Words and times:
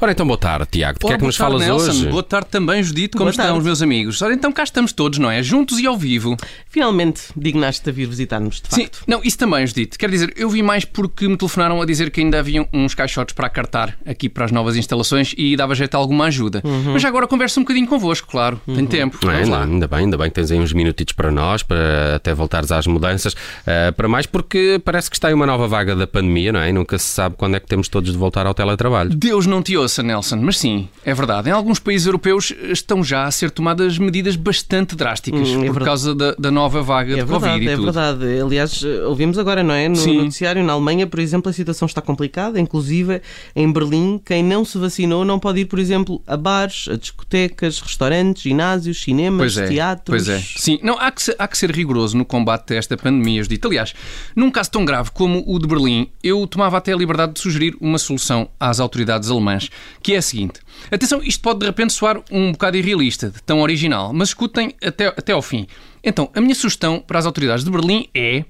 Ora 0.00 0.12
então, 0.12 0.26
boa 0.26 0.38
tarde, 0.38 0.66
Tiago. 0.70 0.98
De 0.98 1.06
que 1.06 1.12
é 1.12 1.18
que 1.18 1.24
nos 1.24 1.36
falas 1.36 1.60
Nelson. 1.60 1.90
hoje? 1.90 2.06
Boa 2.06 2.22
tarde 2.22 2.48
também, 2.50 2.82
Judito. 2.82 3.16
Como 3.18 3.24
Boa 3.26 3.30
estão 3.30 3.46
tarde. 3.46 3.58
os 3.58 3.64
meus 3.64 3.82
amigos? 3.82 4.22
Ora, 4.22 4.32
então 4.32 4.52
cá 4.52 4.62
estamos 4.62 4.92
todos, 4.92 5.18
não 5.18 5.30
é? 5.30 5.42
Juntos 5.42 5.78
e 5.80 5.86
ao 5.86 5.96
vivo. 5.96 6.36
Finalmente 6.68 7.22
dignaste-te 7.36 7.90
a 7.90 7.92
vir 7.92 8.06
visitar-nos, 8.06 8.60
de 8.60 8.74
Sim, 8.74 8.82
facto. 8.82 9.02
não, 9.06 9.20
isso 9.24 9.36
também, 9.38 9.66
Judito. 9.66 9.98
Quer 9.98 10.10
dizer, 10.10 10.32
eu 10.36 10.48
vi 10.48 10.62
mais 10.62 10.84
porque 10.84 11.26
me 11.26 11.36
telefonaram 11.36 11.82
a 11.82 11.86
dizer 11.86 12.10
que 12.10 12.20
ainda 12.20 12.38
haviam 12.38 12.68
uns 12.72 12.94
caixotes 12.94 13.34
para 13.34 13.46
acartar 13.48 13.98
aqui 14.06 14.28
para 14.28 14.44
as 14.44 14.52
novas 14.52 14.76
instalações 14.76 15.34
e 15.36 15.56
dava 15.56 15.74
jeito 15.74 15.94
a 15.94 15.98
alguma 15.98 16.26
ajuda. 16.26 16.60
Uhum. 16.64 16.92
Mas 16.92 17.02
já 17.02 17.08
agora 17.08 17.26
converso 17.26 17.58
um 17.58 17.64
bocadinho 17.64 17.86
convosco, 17.88 18.28
claro. 18.30 18.60
Tem 18.66 18.86
tempo. 18.86 19.18
É? 19.24 19.32
Vamos 19.32 19.48
lá. 19.48 19.64
Ainda 19.64 19.88
bem, 19.88 19.98
ainda 20.00 20.16
bem 20.16 20.28
que 20.28 20.34
tens 20.34 20.50
aí 20.50 20.58
uns 20.58 20.72
minutitos 20.72 21.14
para 21.14 21.30
nós, 21.30 21.62
para 21.62 22.16
até 22.16 22.32
voltares 22.32 22.70
às 22.70 22.86
mudanças. 22.86 23.34
Ah, 23.66 23.92
para 23.92 24.06
mais, 24.08 24.26
porque 24.26 24.80
parece 24.84 25.10
que 25.10 25.16
está 25.16 25.28
aí 25.28 25.34
uma 25.34 25.46
nova 25.46 25.66
vaga 25.66 25.96
da 25.96 26.06
pandemia, 26.06 26.52
não 26.52 26.60
é? 26.60 26.70
E 26.70 26.72
nunca 26.72 26.98
se 26.98 27.06
sabe 27.06 27.34
quando 27.36 27.56
é 27.56 27.60
que 27.60 27.66
temos 27.66 27.88
todos 27.88 28.12
de 28.12 28.16
voltar 28.18 28.46
ao 28.46 28.54
teletrabalho. 28.54 29.10
Deus 29.10 29.46
não 29.46 29.62
te 29.62 29.76
ouça, 29.76 29.87
Nelson, 30.02 30.36
mas 30.36 30.58
sim, 30.58 30.88
é 31.04 31.12
verdade. 31.14 31.48
Em 31.48 31.52
alguns 31.52 31.78
países 31.78 32.06
europeus 32.06 32.52
estão 32.62 33.02
já 33.02 33.24
a 33.24 33.30
ser 33.30 33.50
tomadas 33.50 33.98
medidas 33.98 34.36
bastante 34.36 34.94
drásticas 34.96 35.48
Hum, 35.48 35.52
é 35.62 35.66
por 35.66 35.74
verdade. 35.74 35.84
causa 35.84 36.14
da, 36.14 36.32
da 36.38 36.50
nova 36.50 36.82
vaga 36.82 37.12
É 37.14 37.16
de 37.16 37.22
Covid 37.24 37.40
verdade, 37.40 37.64
e 37.64 37.68
é 37.68 37.74
tudo. 37.76 37.84
verdade. 37.84 38.40
Aliás, 38.40 38.82
ouvimos 39.06 39.38
agora, 39.38 39.62
não 39.62 39.74
é? 39.74 39.88
No 39.88 39.96
Sim. 39.96 40.18
noticiário, 40.18 40.62
na 40.64 40.72
Alemanha, 40.72 41.06
por 41.06 41.18
exemplo, 41.20 41.48
a 41.50 41.52
situação 41.52 41.86
está 41.86 42.00
complicada. 42.00 42.60
Inclusive, 42.60 43.20
em 43.54 43.70
Berlim, 43.72 44.20
quem 44.24 44.42
não 44.42 44.64
se 44.64 44.78
vacinou 44.78 45.24
não 45.24 45.38
pode 45.38 45.60
ir, 45.60 45.64
por 45.66 45.78
exemplo, 45.78 46.22
a 46.26 46.36
bares, 46.36 46.88
a 46.90 46.96
discotecas, 46.96 47.80
restaurantes, 47.80 48.42
ginásios, 48.42 49.00
cinemas, 49.00 49.54
Pois 49.54 49.58
é, 49.58 49.68
teatros. 49.68 50.26
pois 50.26 50.28
é. 50.28 50.42
Sim, 50.56 50.78
não, 50.82 50.98
há 50.98 51.10
que, 51.10 51.22
ser, 51.22 51.36
há 51.38 51.46
que 51.48 51.56
ser 51.58 51.70
rigoroso 51.70 52.16
no 52.16 52.24
combate 52.24 52.74
a 52.74 52.76
esta 52.76 52.96
pandemia, 52.96 53.42
Judito. 53.42 53.68
Aliás, 53.68 53.94
num 54.34 54.50
caso 54.50 54.70
tão 54.70 54.84
grave 54.84 55.10
como 55.12 55.42
o 55.46 55.58
de 55.58 55.66
Berlim, 55.66 56.08
eu 56.22 56.46
tomava 56.46 56.76
até 56.78 56.92
a 56.92 56.96
liberdade 56.96 57.34
de 57.34 57.40
sugerir 57.40 57.76
uma 57.80 57.98
solução 57.98 58.48
às 58.58 58.80
autoridades 58.80 59.30
alemãs, 59.30 59.70
que 60.02 60.14
é 60.14 60.18
a 60.18 60.22
seguinte. 60.22 60.60
Atenção, 60.90 61.20
isto 61.22 61.42
pode 61.42 61.60
de 61.60 61.66
repente 61.66 61.92
soar 61.92 62.20
um 62.30 62.52
bocado 62.52 62.76
irrealista, 62.76 63.30
de 63.30 63.42
tão 63.42 63.60
original, 63.60 64.12
mas 64.12 64.28
escutem 64.28 64.74
até, 64.84 65.06
até 65.08 65.32
ao 65.32 65.42
fim. 65.42 65.66
Então, 66.02 66.30
a 66.34 66.40
minha 66.40 66.54
sugestão 66.54 67.00
para 67.00 67.18
as 67.18 67.26
autoridades 67.26 67.64
de 67.64 67.70
Berlim 67.70 68.08
é 68.14 68.44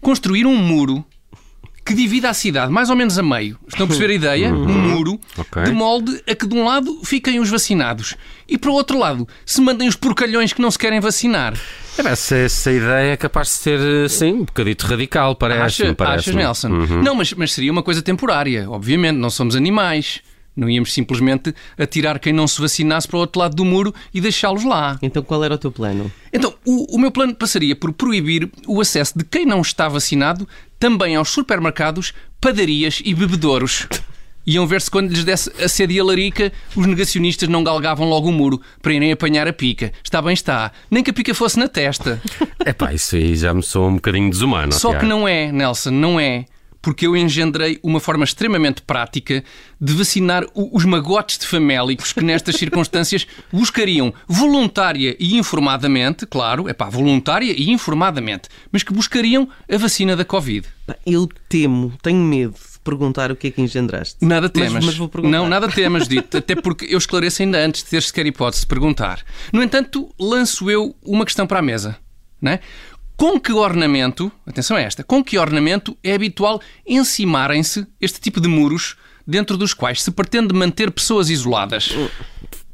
construir 0.00 0.46
um 0.46 0.56
muro 0.56 1.04
que 1.84 1.94
divida 1.94 2.28
a 2.28 2.34
cidade 2.34 2.72
mais 2.72 2.90
ou 2.90 2.96
menos 2.96 3.16
a 3.16 3.22
meio. 3.22 3.56
Estão 3.68 3.84
a 3.84 3.86
perceber 3.86 4.12
a 4.12 4.16
ideia? 4.16 4.52
Um 4.52 4.66
muro 4.66 5.20
Ok. 5.38 5.62
de 5.62 5.70
molde 5.70 6.20
a 6.28 6.34
que 6.34 6.44
de 6.44 6.52
um 6.56 6.64
lado 6.64 7.00
fiquem 7.04 7.38
os 7.38 7.48
vacinados 7.48 8.16
e 8.48 8.58
para 8.58 8.70
o 8.70 8.74
outro 8.74 8.98
lado 8.98 9.28
se 9.44 9.60
mandem 9.60 9.86
os 9.86 9.94
porcalhões 9.94 10.52
que 10.52 10.60
não 10.60 10.68
se 10.68 10.78
querem 10.78 10.98
vacinar. 10.98 11.54
É, 11.96 12.08
Essa, 12.08 12.34
essa 12.36 12.72
ideia 12.72 13.12
é 13.12 13.16
capaz 13.16 13.48
de 13.48 13.54
ser, 13.54 14.10
sim, 14.10 14.32
um 14.32 14.44
bocadito 14.44 14.84
radical, 14.84 15.36
parece-me. 15.36 15.90
Acha, 15.90 15.94
parece 15.94 16.30
achas, 16.30 16.34
Nelson? 16.34 16.68
Não, 16.68 17.14
mas, 17.14 17.32
mas 17.34 17.52
seria 17.52 17.70
uma 17.70 17.84
coisa 17.84 18.02
temporária, 18.02 18.68
obviamente, 18.68 19.16
não 19.16 19.30
somos 19.30 19.54
animais. 19.54 20.20
Não 20.56 20.70
íamos 20.70 20.92
simplesmente 20.94 21.54
atirar 21.78 22.18
quem 22.18 22.32
não 22.32 22.48
se 22.48 22.60
vacinasse 22.60 23.06
para 23.06 23.18
o 23.18 23.20
outro 23.20 23.40
lado 23.40 23.54
do 23.54 23.64
muro 23.64 23.94
e 24.14 24.20
deixá-los 24.20 24.64
lá. 24.64 24.98
Então, 25.02 25.22
qual 25.22 25.44
era 25.44 25.54
o 25.54 25.58
teu 25.58 25.70
plano? 25.70 26.10
Então, 26.32 26.54
o, 26.64 26.96
o 26.96 26.98
meu 26.98 27.10
plano 27.10 27.34
passaria 27.34 27.76
por 27.76 27.92
proibir 27.92 28.50
o 28.66 28.80
acesso 28.80 29.18
de 29.18 29.24
quem 29.24 29.44
não 29.44 29.60
está 29.60 29.86
vacinado 29.88 30.48
também 30.78 31.14
aos 31.14 31.28
supermercados, 31.28 32.14
padarias 32.40 33.02
e 33.04 33.14
bebedouros. 33.14 33.86
Iam 34.46 34.66
ver 34.66 34.80
se 34.80 34.90
quando 34.90 35.10
lhes 35.10 35.24
desse 35.24 35.50
a 35.60 35.68
sede 35.68 35.94
e 35.94 36.00
a 36.00 36.04
larica, 36.04 36.52
os 36.76 36.86
negacionistas 36.86 37.48
não 37.48 37.64
galgavam 37.64 38.08
logo 38.08 38.28
o 38.28 38.32
muro 38.32 38.60
para 38.80 38.92
irem 38.92 39.10
apanhar 39.10 39.48
a 39.48 39.52
pica. 39.52 39.92
Está 40.04 40.22
bem, 40.22 40.34
está. 40.34 40.70
Nem 40.88 41.02
que 41.02 41.10
a 41.10 41.12
pica 41.14 41.34
fosse 41.34 41.58
na 41.58 41.66
testa. 41.66 42.22
É 42.64 42.72
pá, 42.72 42.94
isso 42.94 43.16
aí 43.16 43.34
já 43.34 43.52
me 43.52 43.62
soa 43.62 43.88
um 43.88 43.94
bocadinho 43.96 44.30
desumano. 44.30 44.72
Só 44.72 44.94
que 44.94 45.04
não 45.04 45.26
é, 45.26 45.50
Nelson, 45.50 45.90
não 45.90 46.20
é. 46.20 46.44
Porque 46.86 47.04
eu 47.04 47.16
engendrei 47.16 47.80
uma 47.82 47.98
forma 47.98 48.22
extremamente 48.22 48.80
prática 48.80 49.42
de 49.80 49.92
vacinar 49.92 50.46
os 50.54 50.84
magotes 50.84 51.36
de 51.36 51.44
famélicos 51.44 52.12
que 52.12 52.22
nestas 52.22 52.54
circunstâncias 52.62 53.26
buscariam 53.52 54.14
voluntária 54.28 55.16
e 55.18 55.36
informadamente, 55.36 56.24
claro, 56.26 56.68
é 56.68 56.72
pá, 56.72 56.88
voluntária 56.88 57.52
e 57.52 57.70
informadamente, 57.70 58.48
mas 58.70 58.84
que 58.84 58.92
buscariam 58.92 59.48
a 59.68 59.76
vacina 59.76 60.14
da 60.14 60.24
Covid. 60.24 60.68
Eu 61.04 61.28
temo, 61.48 61.92
tenho 62.00 62.22
medo 62.22 62.52
de 62.52 62.78
perguntar 62.84 63.32
o 63.32 63.36
que 63.36 63.48
é 63.48 63.50
que 63.50 63.60
engendraste. 63.60 64.24
Nada 64.24 64.48
Mas- 64.54 64.62
temas. 64.68 64.84
Mas, 64.84 64.96
vou 64.96 65.08
perguntar. 65.08 65.36
Não, 65.36 65.48
nada 65.48 65.66
temas, 65.66 66.06
dito. 66.06 66.36
Até 66.36 66.54
porque 66.54 66.84
eu 66.88 66.98
esclareço 66.98 67.42
ainda 67.42 67.58
antes 67.58 67.82
de 67.82 67.90
ter 67.90 68.02
sequer 68.04 68.26
hipótese 68.26 68.60
de 68.60 68.68
perguntar. 68.68 69.24
No 69.52 69.60
entanto, 69.60 70.08
lanço 70.16 70.70
eu 70.70 70.94
uma 71.02 71.24
questão 71.24 71.48
para 71.48 71.58
a 71.58 71.62
mesa. 71.62 71.98
Não 72.40 72.52
é? 72.52 72.60
Com 73.16 73.40
que 73.40 73.50
ornamento, 73.50 74.30
atenção 74.46 74.76
a 74.76 74.80
esta, 74.80 75.02
com 75.02 75.24
que 75.24 75.38
ornamento 75.38 75.96
é 76.04 76.14
habitual 76.14 76.60
encimarem-se 76.86 77.86
este 77.98 78.20
tipo 78.20 78.42
de 78.42 78.46
muros 78.46 78.96
dentro 79.26 79.56
dos 79.56 79.72
quais 79.72 80.02
se 80.02 80.10
pretende 80.10 80.52
manter 80.52 80.90
pessoas 80.90 81.30
isoladas? 81.30 81.94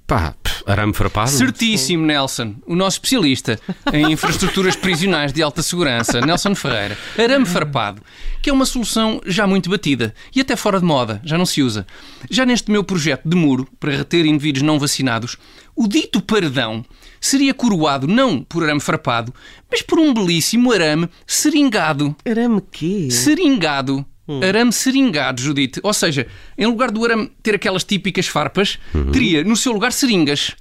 Pá, 0.04 0.34
arame 0.72 0.92
farpado? 0.92 1.30
Certíssimo, 1.30 2.04
Nelson. 2.04 2.54
O 2.66 2.74
nosso 2.74 2.96
especialista 2.96 3.58
em 3.92 4.12
infraestruturas 4.12 4.74
prisionais 4.76 5.32
de 5.32 5.42
alta 5.42 5.62
segurança, 5.62 6.20
Nelson 6.20 6.54
Ferreira. 6.54 6.98
Arame 7.18 7.46
farpado, 7.46 8.02
que 8.40 8.50
é 8.50 8.52
uma 8.52 8.64
solução 8.64 9.20
já 9.26 9.46
muito 9.46 9.70
batida 9.70 10.14
e 10.34 10.40
até 10.40 10.56
fora 10.56 10.78
de 10.78 10.84
moda, 10.84 11.20
já 11.24 11.36
não 11.38 11.46
se 11.46 11.62
usa. 11.62 11.86
Já 12.30 12.44
neste 12.44 12.70
meu 12.70 12.82
projeto 12.82 13.28
de 13.28 13.36
muro 13.36 13.68
para 13.78 13.96
reter 13.96 14.26
indivíduos 14.26 14.62
não 14.62 14.78
vacinados, 14.78 15.36
o 15.76 15.86
dito 15.86 16.20
paredão 16.20 16.84
seria 17.20 17.54
coroado 17.54 18.06
não 18.06 18.42
por 18.42 18.64
arame 18.64 18.80
farpado, 18.80 19.32
mas 19.70 19.82
por 19.82 19.98
um 19.98 20.12
belíssimo 20.12 20.72
arame 20.72 21.08
seringado. 21.26 22.16
Arame 22.28 22.62
quê? 22.70 23.08
Seringado. 23.10 24.04
Arame 24.48 24.72
seringado, 24.72 25.42
Judite. 25.42 25.80
Ou 25.82 25.92
seja, 25.92 26.26
em 26.56 26.66
lugar 26.66 26.90
do 26.90 27.04
arame 27.04 27.30
ter 27.42 27.54
aquelas 27.54 27.84
típicas 27.84 28.26
farpas, 28.26 28.78
teria 29.12 29.44
no 29.44 29.56
seu 29.56 29.72
lugar 29.72 29.92
seringas. 29.92 30.56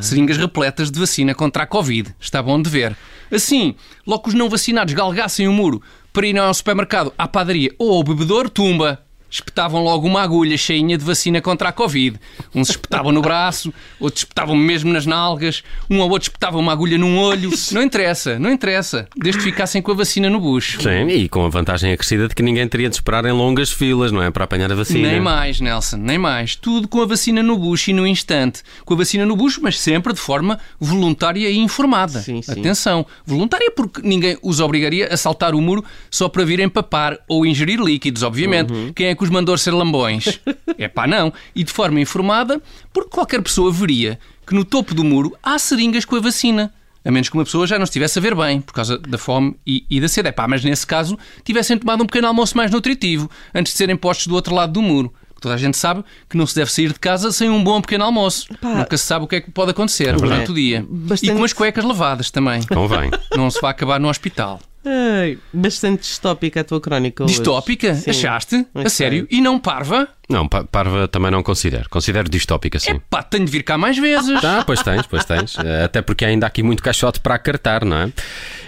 Seringas 0.00 0.36
repletas 0.36 0.90
de 0.90 0.98
vacina 0.98 1.34
contra 1.34 1.62
a 1.62 1.66
Covid. 1.66 2.14
Está 2.20 2.42
bom 2.42 2.60
de 2.60 2.68
ver. 2.68 2.96
Assim, 3.30 3.74
logo 4.06 4.24
que 4.24 4.28
os 4.30 4.34
não 4.34 4.48
vacinados 4.48 4.94
galgassem 4.94 5.46
o 5.46 5.52
muro 5.52 5.82
para 6.12 6.26
ir 6.26 6.38
ao 6.38 6.52
supermercado, 6.52 7.12
à 7.16 7.28
padaria 7.28 7.74
ou 7.78 7.94
ao 7.94 8.02
bebedouro, 8.02 8.48
tumba. 8.50 9.05
Espetavam 9.36 9.82
logo 9.82 10.06
uma 10.06 10.22
agulha 10.22 10.56
cheinha 10.56 10.96
de 10.96 11.04
vacina 11.04 11.42
contra 11.42 11.68
a 11.68 11.72
Covid. 11.72 12.18
Uns 12.54 12.70
espetavam 12.70 13.12
no 13.12 13.20
braço, 13.20 13.72
outros 14.00 14.22
espetavam 14.22 14.56
mesmo 14.56 14.90
nas 14.90 15.04
nalgas, 15.04 15.62
um 15.90 15.98
ou 16.00 16.08
outro 16.08 16.28
espetava 16.28 16.56
uma 16.56 16.72
agulha 16.72 16.96
num 16.96 17.18
olho. 17.18 17.50
Não 17.70 17.82
interessa, 17.82 18.38
não 18.38 18.50
interessa. 18.50 19.06
Desde 19.14 19.38
que 19.38 19.50
ficassem 19.50 19.82
com 19.82 19.92
a 19.92 19.94
vacina 19.94 20.30
no 20.30 20.40
bucho. 20.40 20.82
Sim, 20.82 21.08
e 21.08 21.28
com 21.28 21.44
a 21.44 21.50
vantagem 21.50 21.92
acrescida 21.92 22.28
de 22.28 22.34
que 22.34 22.42
ninguém 22.42 22.66
teria 22.66 22.88
de 22.88 22.94
esperar 22.94 23.26
em 23.26 23.32
longas 23.32 23.70
filas, 23.70 24.10
não 24.10 24.22
é? 24.22 24.30
Para 24.30 24.44
apanhar 24.44 24.72
a 24.72 24.74
vacina. 24.74 25.06
Nem 25.06 25.20
mais, 25.20 25.60
Nelson, 25.60 25.98
nem 25.98 26.16
mais. 26.16 26.56
Tudo 26.56 26.88
com 26.88 27.02
a 27.02 27.06
vacina 27.06 27.42
no 27.42 27.58
bucho 27.58 27.90
e 27.90 27.92
no 27.92 28.06
instante. 28.06 28.62
Com 28.86 28.94
a 28.94 28.96
vacina 28.96 29.26
no 29.26 29.36
bucho, 29.36 29.60
mas 29.62 29.78
sempre 29.78 30.14
de 30.14 30.20
forma 30.20 30.58
voluntária 30.80 31.50
e 31.50 31.58
informada. 31.58 32.20
Sim, 32.20 32.40
sim. 32.40 32.52
Atenção, 32.52 33.04
voluntária 33.26 33.70
porque 33.70 34.00
ninguém 34.02 34.38
os 34.42 34.60
obrigaria 34.60 35.12
a 35.12 35.16
saltar 35.18 35.54
o 35.54 35.60
muro 35.60 35.84
só 36.10 36.26
para 36.26 36.42
virem 36.42 36.70
papar 36.70 37.18
ou 37.28 37.44
ingerir 37.44 37.78
líquidos, 37.78 38.22
obviamente. 38.22 38.72
Uhum. 38.72 38.92
Quem 38.94 39.08
é 39.08 39.14
que 39.14 39.25
os 39.26 39.30
mandou 39.30 39.56
ser 39.58 39.72
lambões? 39.72 40.40
é 40.78 40.88
pá, 40.88 41.06
não. 41.06 41.32
E 41.54 41.62
de 41.62 41.72
forma 41.72 42.00
informada, 42.00 42.60
porque 42.92 43.10
qualquer 43.10 43.42
pessoa 43.42 43.70
veria 43.70 44.18
que 44.46 44.54
no 44.54 44.64
topo 44.64 44.94
do 44.94 45.04
muro 45.04 45.36
há 45.42 45.58
seringas 45.58 46.04
com 46.04 46.16
a 46.16 46.20
vacina. 46.20 46.72
A 47.04 47.10
menos 47.10 47.28
que 47.28 47.36
uma 47.36 47.44
pessoa 47.44 47.66
já 47.68 47.76
não 47.78 47.84
estivesse 47.84 48.18
a 48.18 48.22
ver 48.22 48.34
bem, 48.34 48.60
por 48.60 48.72
causa 48.72 48.98
da 48.98 49.16
fome 49.16 49.54
e, 49.64 49.84
e 49.88 50.00
da 50.00 50.08
sede. 50.08 50.28
É 50.28 50.32
pá, 50.32 50.48
mas 50.48 50.64
nesse 50.64 50.84
caso 50.84 51.16
tivessem 51.44 51.78
tomado 51.78 52.02
um 52.02 52.06
pequeno 52.06 52.26
almoço 52.26 52.56
mais 52.56 52.70
nutritivo, 52.70 53.30
antes 53.54 53.72
de 53.72 53.78
serem 53.78 53.96
postos 53.96 54.26
do 54.26 54.34
outro 54.34 54.52
lado 54.54 54.72
do 54.72 54.82
muro. 54.82 55.12
Toda 55.40 55.54
a 55.54 55.58
gente 55.58 55.76
sabe 55.76 56.02
que 56.28 56.36
não 56.36 56.46
se 56.46 56.56
deve 56.56 56.72
sair 56.72 56.88
de 56.92 56.98
casa 56.98 57.30
sem 57.30 57.48
um 57.48 57.62
bom 57.62 57.80
pequeno 57.80 58.04
almoço. 58.04 58.48
Pá. 58.60 58.70
Nunca 58.74 58.96
se 58.96 59.04
sabe 59.04 59.24
o 59.24 59.28
que 59.28 59.36
é 59.36 59.40
que 59.40 59.50
pode 59.52 59.70
acontecer 59.70 60.16
durante 60.16 60.50
o 60.50 60.54
dia. 60.54 60.84
Bastante- 60.88 61.30
E 61.32 61.36
com 61.36 61.44
as 61.44 61.52
cuecas 61.52 61.84
lavadas 61.84 62.30
também. 62.30 62.62
Convém. 62.64 63.10
Não 63.36 63.48
se 63.50 63.60
vai 63.60 63.70
acabar 63.70 64.00
no 64.00 64.08
hospital. 64.08 64.58
Ai, 64.88 65.36
bastante 65.52 66.02
distópica 66.02 66.60
a 66.60 66.64
tua 66.64 66.80
crónica 66.80 67.24
hoje. 67.24 67.34
Distópica? 67.34 67.94
Sim. 67.96 68.10
Achaste? 68.10 68.66
A 68.74 68.88
sério? 68.88 69.26
E 69.30 69.40
não 69.40 69.58
parva? 69.58 70.08
Não, 70.28 70.46
pa- 70.46 70.62
parva 70.64 71.08
também 71.08 71.30
não 71.30 71.42
considero. 71.42 71.88
Considero 71.90 72.28
distópica, 72.28 72.78
sim. 72.78 72.92
É 72.92 73.00
pá, 73.10 73.22
tenho 73.22 73.44
de 73.44 73.50
vir 73.50 73.64
cá 73.64 73.76
mais 73.76 73.98
vezes. 73.98 74.40
Tá, 74.40 74.62
pois 74.64 74.82
tens, 74.82 75.06
pois 75.06 75.24
tens. 75.24 75.56
Eh, 75.66 75.84
Até 75.84 76.00
porque 76.02 76.24
ainda 76.24 76.46
há 76.46 76.48
aqui 76.48 76.62
muito 76.62 76.82
caixote 76.82 77.18
para 77.18 77.34
acartar, 77.34 77.84
não 77.84 77.96
é? 77.96 78.12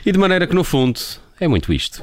E 0.04 0.10
de 0.10 0.18
maneira 0.18 0.46
que, 0.46 0.54
no 0.54 0.64
fundo, 0.64 0.98
é 1.38 1.46
muito 1.46 1.72
isto. 1.72 2.02